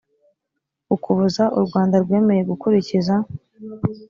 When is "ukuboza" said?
0.95-1.43